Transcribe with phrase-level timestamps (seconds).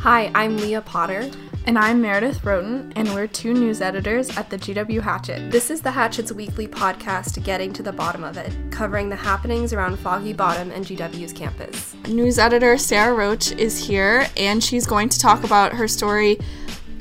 [0.00, 1.30] Hi, I'm Leah Potter.
[1.66, 5.52] And I'm Meredith Roten, and we're two news editors at the GW Hatchet.
[5.52, 9.74] This is the Hatchet's weekly podcast, Getting to the Bottom of It, covering the happenings
[9.74, 11.94] around Foggy Bottom and GW's campus.
[12.08, 16.38] News editor Sarah Roach is here, and she's going to talk about her story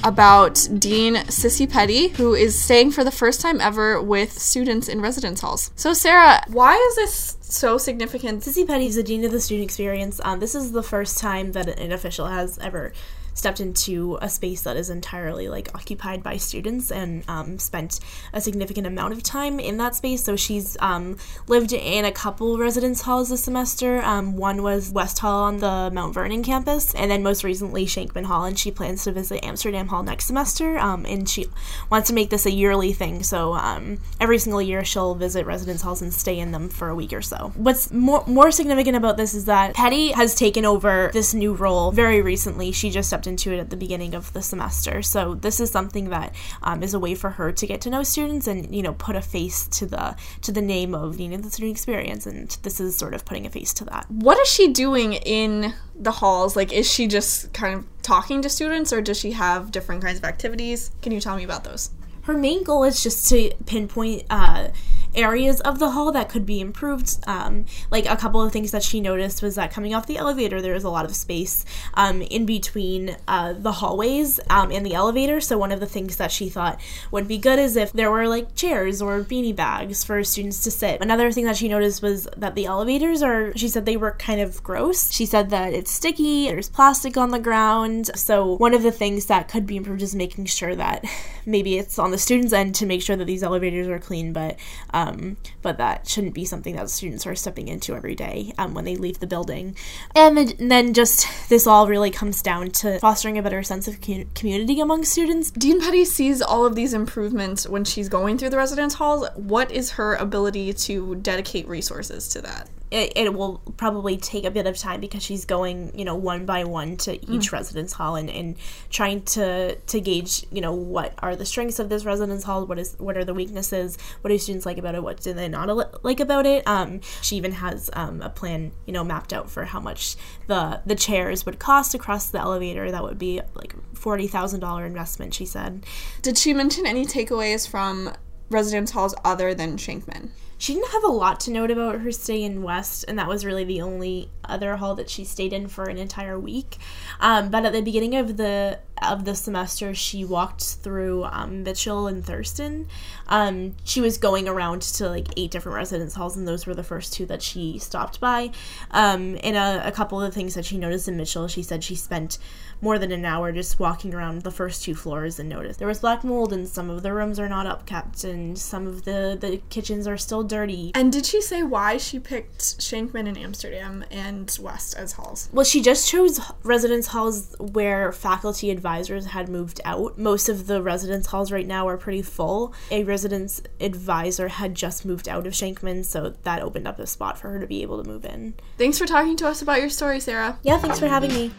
[0.04, 5.00] about Dean Cissy Petty, who is staying for the first time ever with students in
[5.00, 5.72] residence halls.
[5.78, 8.44] So, Sarah, why is this so significant?
[8.44, 10.22] Cissy Petty is the dean of the student experience.
[10.24, 12.94] Um, this is the first time that an official has ever
[13.40, 18.00] stepped into a space that is entirely like occupied by students and um, spent
[18.34, 20.24] a significant amount of time in that space.
[20.24, 21.18] So she's um,
[21.48, 24.02] lived in a couple residence halls this semester.
[24.02, 28.26] Um, one was West Hall on the Mount Vernon campus, and then most recently Shenkman
[28.26, 28.44] Hall.
[28.44, 30.78] And she plans to visit Amsterdam Hall next semester.
[30.78, 31.48] Um, and she
[31.90, 33.24] wants to make this a yearly thing.
[33.24, 36.96] So um, every single year she'll visit residence halls and stay in them for a
[36.96, 37.54] week or so.
[37.56, 41.92] What's more more significant about this is that Patty has taken over this new role
[41.92, 42.72] very recently.
[42.72, 45.02] She just stepped into it at the beginning of the semester.
[45.02, 48.04] So this is something that um, is a way for her to get to know
[48.04, 51.38] students and you know put a face to the to the name of you know
[51.38, 52.26] the student experience.
[52.26, 54.10] And this is sort of putting a face to that.
[54.10, 56.56] What is she doing in the halls?
[56.56, 60.18] Like, is she just kind of talking to students, or does she have different kinds
[60.18, 60.92] of activities?
[61.02, 61.92] Can you tell me about those?
[62.30, 64.22] Her main goal is just to pinpoint.
[64.30, 64.68] Uh,
[65.16, 67.18] areas of the hall that could be improved.
[67.28, 70.62] Um, like a couple of things that she noticed was that coming off the elevator,
[70.62, 74.94] there was a lot of space um, in between uh, the hallways um, and the
[74.94, 75.42] elevator.
[75.42, 76.80] So one of the things that she thought
[77.12, 80.72] would be good is if there were like chairs or beanie bags for students to
[80.72, 81.02] sit.
[81.02, 83.56] Another thing that she noticed was that the elevators are.
[83.56, 85.12] She said they were kind of gross.
[85.12, 86.48] She said that it's sticky.
[86.48, 88.12] There's plastic on the ground.
[88.16, 91.06] So one of the things that could be improved is making sure that
[91.46, 94.58] maybe it's on the students' end to make sure that these elevators are clean, but
[94.92, 98.86] um, but that shouldn't be something that students are stepping into every day um, when
[98.86, 99.76] they leave the building.
[100.16, 104.80] And then just this all really comes down to fostering a better sense of community
[104.80, 105.52] among students.
[105.52, 109.28] Dean Petty sees all of these improvements when she's going through the residence halls.
[109.36, 112.70] What is her ability to dedicate resources to that?
[112.92, 116.46] It, it, will probably take a bit of time because she's going, you know, one
[116.48, 117.52] by one to each mm.
[117.52, 118.58] residence hall and, and
[118.90, 122.80] trying to to gauge, you know, what are the strengths of this residence hall, what
[122.80, 126.04] is what are the weaknesses, what do students like about it, what do they not
[126.04, 126.68] like about it.
[126.68, 130.16] Um, she even has um, a plan, you know, mapped out for how much
[130.48, 132.90] the the chairs would cost across the elevator.
[132.90, 135.34] That would be like forty thousand dollar investment.
[135.34, 135.86] She said.
[136.22, 138.14] Did she mention any takeaways from
[138.50, 140.30] residence halls other than Shenkman?
[140.60, 143.46] She didn't have a lot to note about her stay in West, and that was
[143.46, 146.78] really the only other hall that she stayed in for an entire week.
[147.20, 152.08] Um, but at the beginning of the of the semester, she walked through um, Mitchell
[152.08, 152.88] and Thurston.
[153.28, 156.84] Um, she was going around to like eight different residence halls, and those were the
[156.84, 158.52] first two that she stopped by.
[158.92, 161.84] Um, and a, a couple of the things that she noticed in Mitchell, she said
[161.84, 162.38] she spent
[162.82, 166.00] more than an hour just walking around the first two floors and noticed there was
[166.00, 169.62] black mold, and some of the rooms are not upkept, and some of the the
[169.70, 170.92] kitchens are still dirty.
[170.96, 175.50] And did she say why she picked Shenkman in Amsterdam and West as halls?
[175.52, 180.18] Well, she just chose residence halls where faculty advisors had moved out.
[180.18, 182.74] Most of the residence halls right now are pretty full.
[182.92, 187.38] A residence advisor had just moved out of Shenkman, so that opened up a spot
[187.38, 188.54] for her to be able to move in.
[188.78, 190.58] Thanks for talking to us about your story, Sarah.
[190.64, 191.52] Yeah, thanks for having me.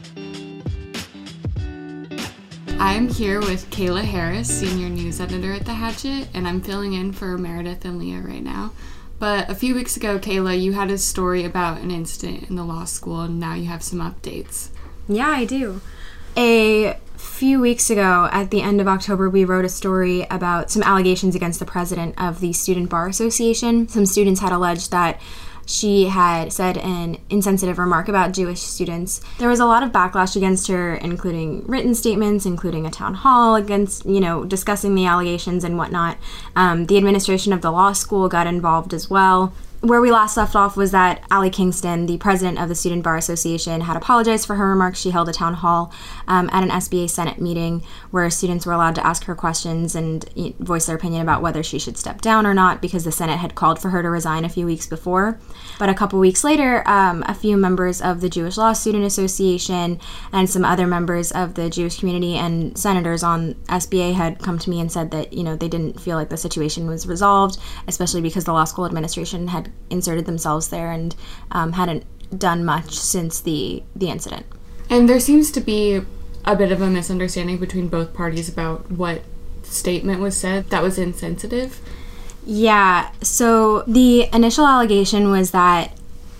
[2.78, 7.12] I'm here with Kayla Harris, senior news editor at The Hatchet, and I'm filling in
[7.12, 8.72] for Meredith and Leah right now.
[9.20, 12.64] But a few weeks ago, Kayla, you had a story about an incident in the
[12.64, 14.70] law school, and now you have some updates.
[15.06, 15.82] Yeah, I do.
[16.38, 20.82] A few weeks ago, at the end of October, we wrote a story about some
[20.82, 23.88] allegations against the president of the Student Bar Association.
[23.88, 25.20] Some students had alleged that
[25.70, 29.20] she had said an insensitive remark about Jewish students.
[29.38, 33.54] There was a lot of backlash against her, including written statements, including a town hall
[33.54, 36.16] against, you know, discussing the allegations and whatnot.
[36.56, 40.54] Um, the administration of the law school got involved as well where we last left
[40.54, 44.56] off was that Allie Kingston, the president of the Student Bar Association, had apologized for
[44.56, 44.98] her remarks.
[44.98, 45.90] She held a town hall
[46.28, 50.28] um, at an SBA Senate meeting where students were allowed to ask her questions and
[50.58, 53.54] voice their opinion about whether she should step down or not because the Senate had
[53.54, 55.40] called for her to resign a few weeks before.
[55.78, 59.98] But a couple weeks later, um, a few members of the Jewish Law Student Association
[60.30, 64.68] and some other members of the Jewish community and senators on SBA had come to
[64.68, 68.20] me and said that, you know, they didn't feel like the situation was resolved, especially
[68.20, 71.14] because the law school administration had inserted themselves there and
[71.50, 72.04] um, hadn't
[72.36, 74.46] done much since the the incident.
[74.88, 76.02] And there seems to be
[76.44, 79.22] a bit of a misunderstanding between both parties about what
[79.62, 81.80] statement was said that was insensitive.
[82.44, 83.10] Yeah.
[83.22, 85.96] So the initial allegation was that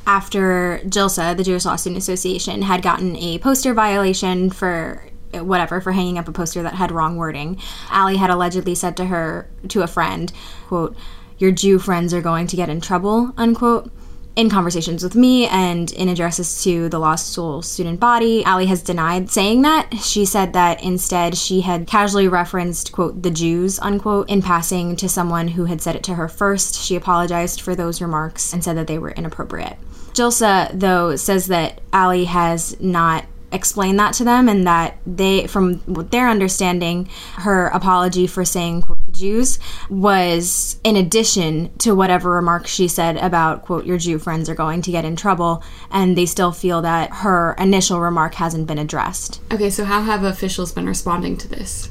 [0.06, 5.92] after JILSA, the Jewish Law Student Association, had gotten a poster violation for whatever for
[5.92, 7.60] hanging up a poster that had wrong wording.
[7.90, 10.32] Allie had allegedly said to her to a friend,
[10.66, 10.96] quote,
[11.40, 13.90] "Your Jew friends are going to get in trouble," unquote.
[14.36, 18.80] In conversations with me and in addresses to the law school student body, Allie has
[18.80, 19.92] denied saying that.
[19.98, 25.08] She said that instead she had casually referenced, quote, the Jews, unquote, in passing to
[25.08, 26.76] someone who had said it to her first.
[26.76, 29.76] She apologized for those remarks and said that they were inappropriate.
[30.14, 35.80] JLSA, though, says that Allie has not explained that to them and that they, from
[35.88, 37.08] their understanding,
[37.38, 39.58] her apology for saying, quote, Jews
[39.88, 44.82] was in addition to whatever remarks she said about, quote, your Jew friends are going
[44.82, 45.62] to get in trouble.
[45.90, 49.40] And they still feel that her initial remark hasn't been addressed.
[49.52, 51.90] Okay, so how have officials been responding to this?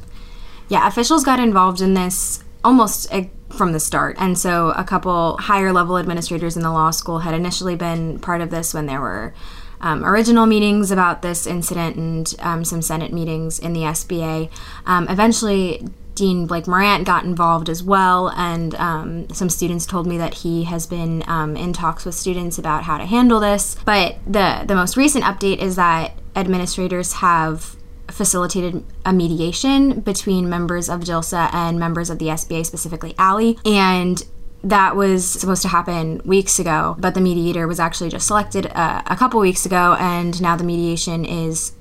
[0.67, 4.15] Yeah, officials got involved in this almost eh, from the start.
[4.19, 8.41] And so a couple higher level administrators in the law school had initially been part
[8.41, 9.33] of this when there were
[9.81, 14.49] um, original meetings about this incident and um, some Senate meetings in the SBA.
[14.85, 15.87] Um, eventually,
[16.19, 20.65] Dean Blake Morant got involved as well, and um, some students told me that he
[20.65, 23.77] has been um, in talks with students about how to handle this.
[23.85, 27.77] But the the most recent update is that administrators have
[28.09, 34.21] facilitated a mediation between members of JLSA and members of the SBA, specifically Allie, and
[34.61, 39.01] that was supposed to happen weeks ago, but the mediator was actually just selected uh,
[39.05, 41.71] a couple weeks ago, and now the mediation is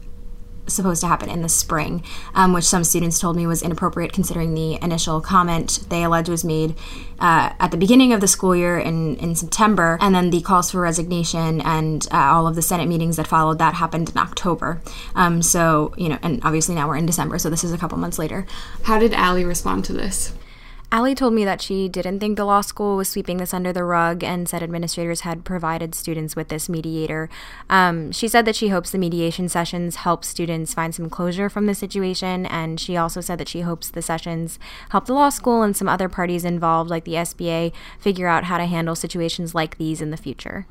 [0.69, 2.03] supposed to happen in the spring,
[2.35, 6.44] um, which some students told me was inappropriate considering the initial comment they allege was
[6.44, 6.75] made
[7.19, 10.70] uh, at the beginning of the school year in, in September, and then the calls
[10.70, 14.81] for resignation and uh, all of the Senate meetings that followed that happened in October.
[15.15, 17.99] Um, so, you know, and obviously now we're in December, so this is a couple
[17.99, 18.47] months later.
[18.85, 20.32] How did Allie respond to this?
[20.90, 23.85] Allie told me that she didn't think the law school was sweeping this under the
[23.85, 27.29] rug and said administrators had provided students with this mediator.
[27.69, 31.67] Um, she said that she hopes the mediation sessions help students find some closure from
[31.67, 34.58] the situation, and she also said that she hopes the sessions
[34.88, 38.56] help the law school and some other parties involved, like the SBA, figure out how
[38.56, 40.67] to handle situations like these in the future.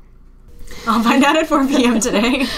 [0.86, 2.00] I'll find out at 4 p.m.
[2.00, 2.44] today.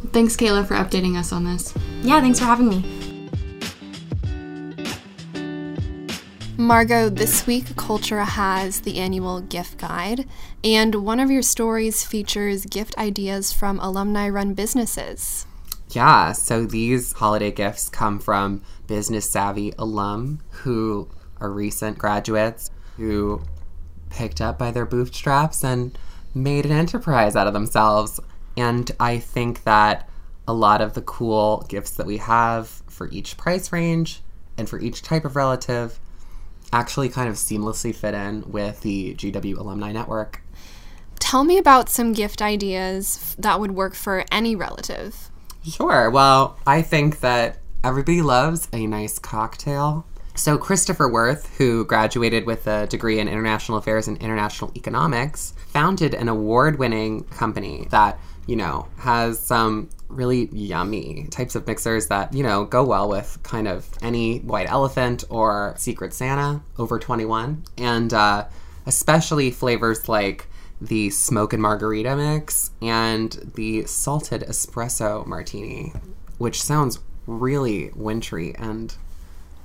[0.12, 1.74] Thanks, Kayla, for updating us on this.
[2.02, 3.09] Yeah, thanks for having me.
[6.60, 10.28] Margot, this week Cultura has the annual gift guide,
[10.62, 15.46] and one of your stories features gift ideas from alumni run businesses.
[15.88, 21.08] Yeah, so these holiday gifts come from business savvy alum who
[21.40, 23.40] are recent graduates who
[24.10, 25.96] picked up by their bootstraps and
[26.34, 28.20] made an enterprise out of themselves.
[28.58, 30.10] And I think that
[30.46, 34.20] a lot of the cool gifts that we have for each price range
[34.58, 35.98] and for each type of relative
[36.72, 40.42] actually kind of seamlessly fit in with the GW Alumni Network.
[41.18, 45.30] Tell me about some gift ideas that would work for any relative.
[45.62, 46.10] Sure.
[46.10, 50.06] Well, I think that everybody loves a nice cocktail.
[50.34, 56.14] So, Christopher Worth, who graduated with a degree in international affairs and international economics, founded
[56.14, 58.18] an award winning company that,
[58.50, 63.38] you know, has some really yummy types of mixers that, you know, go well with
[63.44, 67.62] kind of any white elephant or secret Santa over 21.
[67.78, 68.48] And uh,
[68.86, 70.48] especially flavors like
[70.80, 75.92] the smoke and margarita mix and the salted espresso martini,
[76.38, 76.98] which sounds
[77.28, 78.96] really wintry and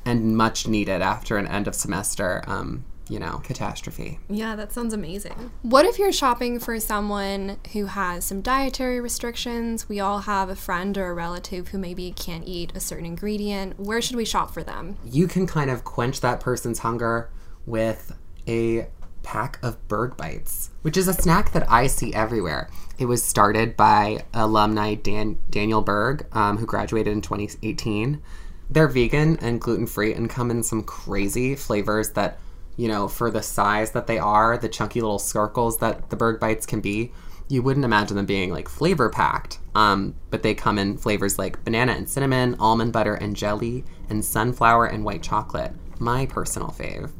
[0.07, 4.19] and much needed after an end of semester um, you know, catastrophe.
[4.29, 5.51] Yeah, that sounds amazing.
[5.61, 9.87] What if you're shopping for someone who has some dietary restrictions?
[9.87, 13.79] We all have a friend or a relative who maybe can't eat a certain ingredient.
[13.79, 14.97] Where should we shop for them?
[15.05, 17.29] You can kind of quench that person's hunger
[17.65, 18.87] with a
[19.23, 22.69] pack of Berg Bites, which is a snack that I see everywhere.
[22.97, 28.21] It was started by alumni Dan- Daniel Berg, um, who graduated in 2018.
[28.69, 32.39] They're vegan and gluten free and come in some crazy flavors that
[32.77, 36.39] you know, for the size that they are, the chunky little circles that the Berg
[36.39, 37.11] Bites can be,
[37.47, 39.59] you wouldn't imagine them being like flavor packed.
[39.75, 44.23] Um, but they come in flavors like banana and cinnamon, almond butter and jelly, and
[44.23, 47.11] sunflower and white chocolate, my personal fave.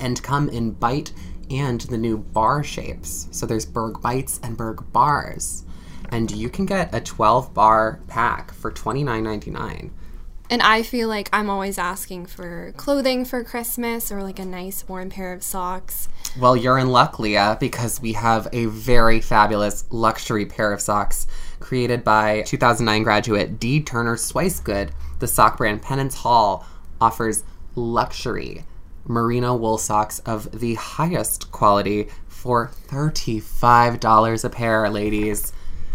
[0.00, 1.12] And come in bite
[1.50, 3.28] and the new bar shapes.
[3.30, 5.64] So there's Berg Bites and Berg Bars.
[6.10, 9.90] And you can get a 12 bar pack for $29.99.
[10.50, 14.86] And I feel like I'm always asking for clothing for Christmas or like a nice
[14.86, 16.08] warm pair of socks.
[16.38, 21.26] Well, you're in luck, Leah, because we have a very fabulous luxury pair of socks
[21.60, 23.80] created by 2009 graduate D.
[23.80, 24.90] Turner Swicegood.
[25.18, 26.66] The sock brand Penance Hall
[27.00, 28.64] offers luxury
[29.06, 35.52] merino wool socks of the highest quality for $35 a pair, ladies.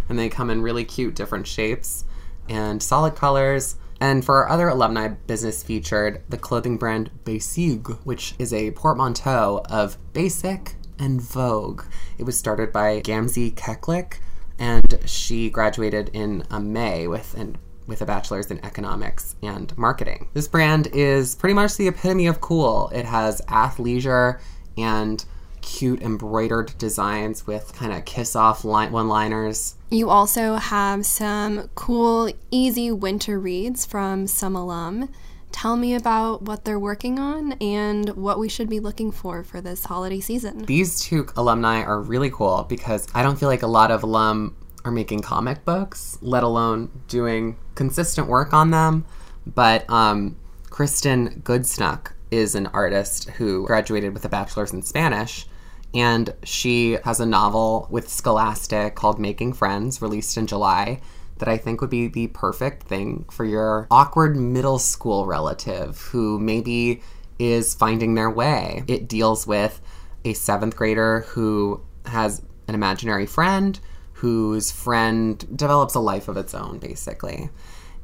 [0.07, 2.05] And they come in really cute different shapes
[2.47, 3.75] and solid colors.
[3.99, 9.61] And for our other alumni business featured, the clothing brand Basigue, which is a portmanteau
[9.69, 11.83] of basic and Vogue.
[12.17, 14.19] It was started by Gamze Keklik,
[14.57, 20.29] and she graduated in uh, May with an with a bachelor's in economics and marketing.
[20.33, 22.89] This brand is pretty much the epitome of cool.
[22.93, 24.39] It has athleisure
[24.77, 25.25] and
[25.61, 29.75] cute embroidered designs with kind of kiss off line- one liners.
[29.89, 35.09] You also have some cool, easy winter reads from some alum.
[35.51, 39.61] Tell me about what they're working on and what we should be looking for for
[39.61, 40.65] this holiday season.
[40.65, 44.55] These two alumni are really cool because I don't feel like a lot of alum
[44.85, 49.05] are making comic books, let alone doing consistent work on them.
[49.45, 50.37] But um,
[50.69, 55.47] Kristen Gudsnuk is an artist who graduated with a bachelor's in Spanish.
[55.93, 61.01] And she has a novel with Scholastic called Making Friends, released in July,
[61.37, 66.37] that I think would be the perfect thing for your awkward middle school relative who
[66.37, 67.01] maybe
[67.39, 68.83] is finding their way.
[68.87, 69.81] It deals with
[70.23, 73.79] a seventh grader who has an imaginary friend
[74.19, 77.49] whose friend develops a life of its own, basically.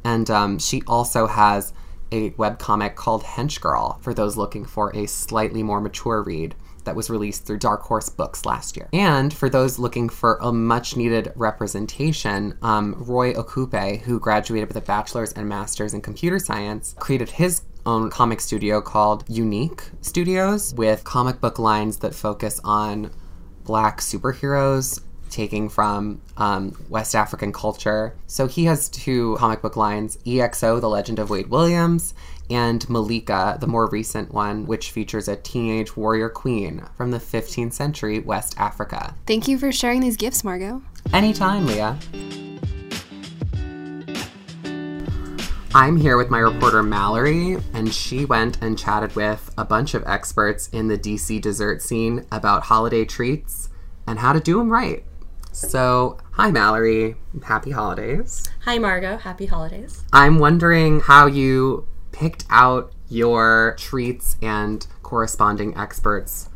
[0.05, 1.73] And um, she also has
[2.11, 7.09] a webcomic called Henchgirl for those looking for a slightly more mature read that was
[7.09, 8.87] released through Dark Horse Books last year.
[8.93, 14.77] And for those looking for a much needed representation, um, Roy Okupe, who graduated with
[14.77, 20.73] a bachelor's and master's in computer science, created his own comic studio called YouNeek Studios
[20.75, 23.11] with comic book lines that focus on
[23.63, 28.15] black superheroes taking from um, West African culture.
[28.27, 32.13] So he has two comic book lines EXO, The Legend of Wale Williams,
[32.49, 37.73] and Malika, the more recent one, which features a teenage warrior queen from the 15th
[37.73, 39.15] century West Africa.
[39.25, 40.81] Thank you for sharing these gifts, Margot.
[41.13, 41.97] Anytime, Leah.
[45.77, 50.07] I'm here with my reporter Mallory, and she went and chatted with a bunch of
[50.07, 53.67] experts in the DC dessert scene about holiday treats
[54.07, 55.03] and how to do them right.
[55.55, 58.43] So, hi Mallory, happy holidays.
[58.65, 60.03] Hi Margot, happy holidays.
[60.11, 66.49] I'm wondering how you picked out your treats and corresponding experts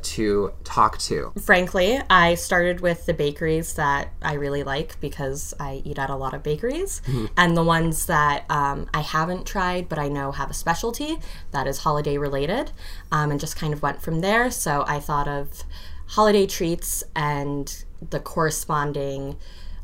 [0.00, 1.32] to talk to.
[1.38, 6.16] Frankly, I started with the bakeries that I really like because I eat at a
[6.16, 7.02] lot of bakeries,
[7.36, 11.18] and the ones that um, I haven't tried but I know have a specialty
[11.50, 12.72] that is holiday related,
[13.12, 14.50] um, and just kind of went from there.
[14.50, 15.62] So I thought of
[16.06, 19.36] holiday treats and the corresponding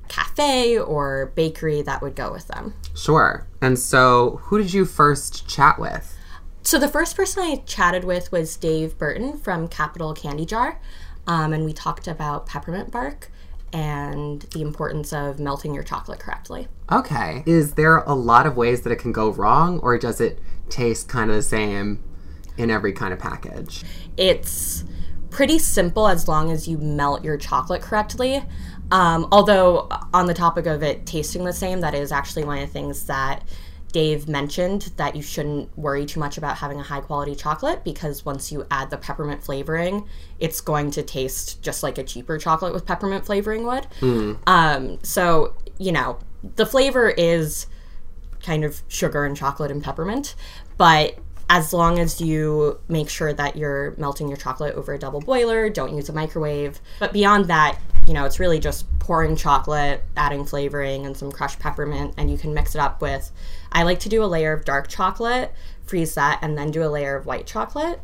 [0.09, 2.75] cafe or bakery that would go with them.
[2.95, 3.47] Sure.
[3.61, 6.17] And so, who did you first chat with?
[6.63, 10.81] So the first person I chatted with was Dave Burton from Capital Candy Jar,
[11.27, 13.31] um, and we talked about peppermint bark
[13.73, 16.69] and the importance of melting your chocolate correctly.
[16.91, 17.43] Okay.
[17.47, 20.39] Is there a lot of ways that it can go wrong, or does it
[20.69, 22.03] taste kind of the same
[22.57, 23.83] in every kind of package?
[24.17, 24.85] It's
[25.33, 28.45] pretty simple as long as you melt your chocolate correctly.
[28.91, 32.69] Um, although, on the topic of it tasting the same, that is actually one of
[32.69, 33.43] the things that
[33.93, 38.25] Dave mentioned that you shouldn't worry too much about having a high quality chocolate because
[38.25, 40.07] once you add the peppermint flavoring,
[40.39, 43.87] it's going to taste just like a cheaper chocolate with peppermint flavoring would.
[44.47, 46.19] Um, so, you know,
[46.57, 47.67] the flavor is
[48.43, 50.35] kind of sugar and chocolate and peppermint,
[50.77, 51.19] but
[51.55, 55.69] as long as you make sure that you're melting your chocolate over a double boiler,
[55.69, 56.81] don't use a microwave.
[56.99, 57.79] But beyond that,
[58.09, 62.39] you know, it's really just pouring chocolate, adding flavoring, and some crushed peppermint, and you
[62.39, 63.31] can mix it up with.
[63.71, 65.53] I like to do a layer of dark chocolate,
[65.85, 68.01] freeze that, and then do a layer of white chocolate,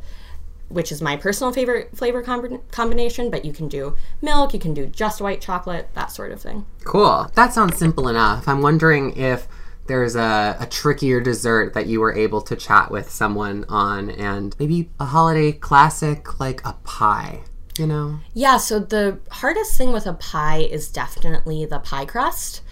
[0.69, 3.31] which is my personal favorite flavor com- combination.
[3.31, 6.67] But you can do milk, you can do just white chocolate, that sort of thing.
[6.85, 7.31] Cool.
[7.35, 8.47] That sounds simple enough.
[8.47, 9.49] I'm wondering if
[9.89, 14.55] there's a, a trickier dessert that you were able to chat with someone on, and
[14.59, 17.41] maybe a holiday classic like a pie,
[17.79, 18.21] you know?
[18.35, 22.63] Yeah, so the hardest thing with a pie is definitely the pie crust.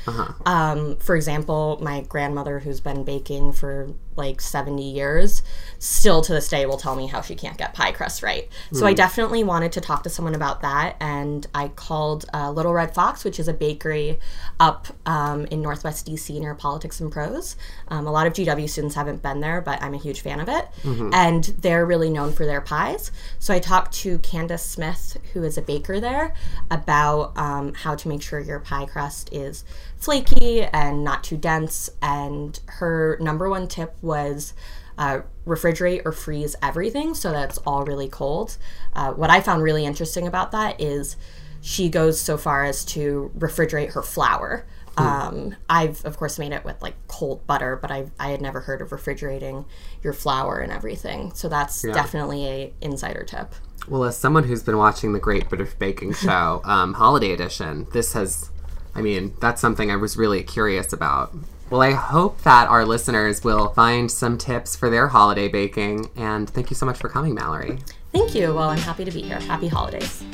[0.47, 5.43] Um, for example, my grandmother, who's been baking for like 70 years,
[5.79, 8.49] still to this day will tell me how she can't get pie crust right.
[8.73, 10.97] So I definitely wanted to talk to someone about that.
[11.01, 14.19] And I called uh, Little Red Fox, which is a bakery
[14.59, 17.57] up um, in Northwest DC near Politics and Prose.
[17.89, 20.49] Um, a lot of GW students haven't been there, but I'm a huge fan of
[20.49, 20.67] it.
[21.13, 23.13] And they're really known for their pies.
[23.39, 26.33] So I talked to Candace Smith, who is a baker there,
[26.71, 29.65] about um, how to make sure your pie crust is
[29.97, 31.91] flaky and not too dense.
[32.03, 34.55] And her number one tip was
[34.99, 38.57] uh, refrigerate or freeze everything so that it's all really cold.
[38.95, 41.17] Uh, what I found really interesting about that is
[41.61, 44.67] she goes so far as to refrigerate her flour.
[44.99, 48.61] Um, I've of course made it with like cold butter, but I I had never
[48.61, 49.67] heard of refrigerating
[50.03, 51.35] your flour and everything.
[51.35, 53.55] So that's definitely a insider tip.
[53.89, 58.15] Well, as someone who's been watching the Great British Baking Show, um, Holiday Edition, this
[58.15, 58.51] has,
[58.97, 61.35] I mean, that's something I was really curious about.
[61.69, 66.11] Well, I hope that our listeners will find some tips for their holiday baking.
[66.17, 67.79] And thank you so much for coming, Mallory.
[68.13, 68.55] Thank you.
[68.55, 69.41] Well, I'm happy to be here.
[69.41, 70.25] Happy holidays.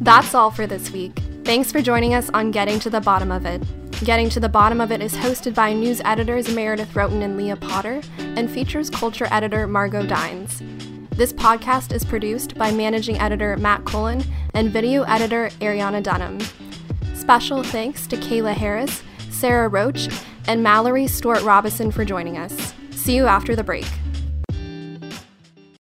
[0.00, 1.18] That's all for this week.
[1.44, 3.62] Thanks for joining us on Getting to the Bottom of It.
[4.04, 7.56] Getting to the Bottom of It is hosted by news editors Meredith Roten and Leah
[7.56, 10.62] Potter and features culture editor Margot Dines.
[11.16, 16.38] This podcast is produced by managing editor Matt Cullen and video editor Ariana Dunham.
[17.14, 20.10] Special thanks to Kayla Harris, Sarah Roach,
[20.46, 22.74] and Mallory Stewart Robison for joining us.
[22.90, 23.86] See you after the break.